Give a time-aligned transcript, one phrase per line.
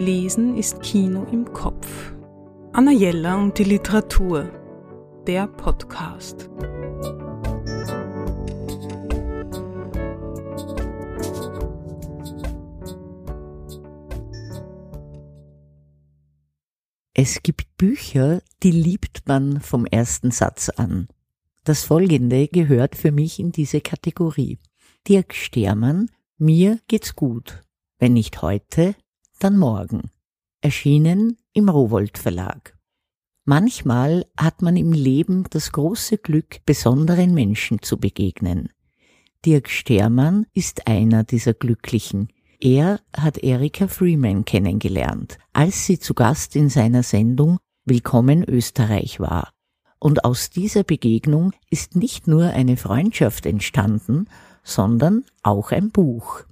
[0.00, 2.14] Lesen ist Kino im Kopf.
[2.72, 4.50] Anna Jella und die Literatur.
[5.26, 6.48] Der Podcast.
[17.12, 21.08] Es gibt Bücher, die liebt man vom ersten Satz an.
[21.64, 24.60] Das folgende gehört für mich in diese Kategorie.
[25.06, 27.60] Dirk Stermann, Mir geht's gut.
[27.98, 28.94] Wenn nicht heute,
[29.42, 30.10] dann morgen.
[30.60, 32.76] Erschienen im Rowold Verlag.
[33.44, 38.68] Manchmal hat man im Leben das große Glück, besonderen Menschen zu begegnen.
[39.44, 42.28] Dirk Stermann ist einer dieser Glücklichen.
[42.60, 49.50] Er hat Erika Freeman kennengelernt, als sie zu Gast in seiner Sendung Willkommen Österreich war.
[49.98, 54.28] Und aus dieser Begegnung ist nicht nur eine Freundschaft entstanden,
[54.62, 56.44] sondern auch ein Buch.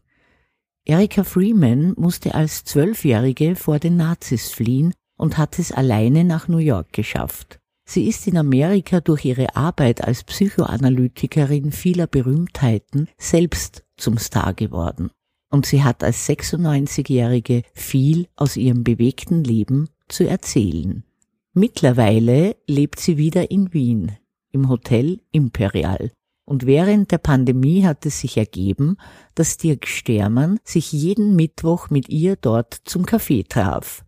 [0.91, 6.57] Erika Freeman musste als Zwölfjährige vor den Nazis fliehen und hat es alleine nach New
[6.59, 7.59] York geschafft.
[7.87, 15.11] Sie ist in Amerika durch ihre Arbeit als Psychoanalytikerin vieler Berühmtheiten selbst zum Star geworden
[15.51, 21.05] und sie hat als 96-Jährige viel aus ihrem bewegten Leben zu erzählen.
[21.53, 24.13] Mittlerweile lebt sie wieder in Wien,
[24.53, 26.13] im Hotel Imperial.
[26.49, 28.97] Und während der Pandemie hat es sich ergeben,
[29.35, 34.03] dass Dirk Stermann sich jeden Mittwoch mit ihr dort zum Kaffee traf.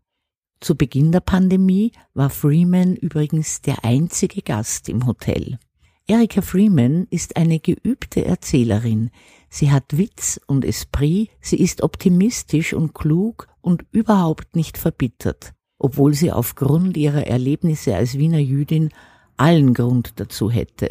[0.58, 5.58] Zu Beginn der Pandemie war Freeman übrigens der einzige Gast im Hotel.
[6.06, 9.11] Erika Freeman ist eine geübte Erzählerin.
[9.50, 16.14] Sie hat Witz und Esprit, sie ist optimistisch und klug und überhaupt nicht verbittert, obwohl
[16.14, 18.88] sie aufgrund ihrer Erlebnisse als Wiener Jüdin
[19.36, 20.88] allen Grund dazu hätte.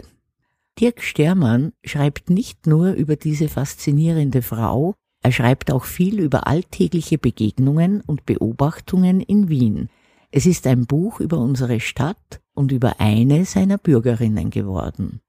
[0.80, 7.18] Dirk Stermann schreibt nicht nur über diese faszinierende Frau, er schreibt auch viel über alltägliche
[7.18, 9.90] Begegnungen und Beobachtungen in Wien.
[10.32, 15.20] Es ist ein Buch über unsere Stadt und über eine seiner Bürgerinnen geworden.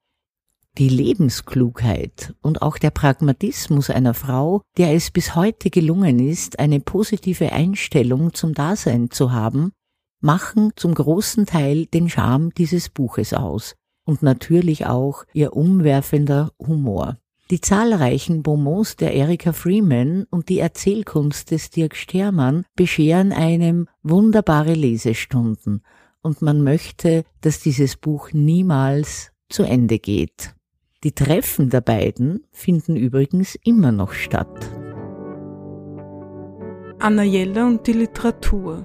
[0.78, 6.78] Die Lebensklugheit und auch der Pragmatismus einer Frau, der es bis heute gelungen ist, eine
[6.78, 9.72] positive Einstellung zum Dasein zu haben,
[10.20, 13.74] machen zum großen Teil den Charme dieses Buches aus
[14.10, 17.16] und natürlich auch ihr umwerfender Humor.
[17.52, 24.74] Die zahlreichen Bonbons der Erika Freeman und die Erzählkunst des Dirk Stermann bescheren einem wunderbare
[24.74, 25.82] Lesestunden
[26.22, 30.56] und man möchte, dass dieses Buch niemals zu Ende geht.
[31.04, 34.70] Die Treffen der beiden finden übrigens immer noch statt.
[36.98, 38.84] Anna Jella und die Literatur.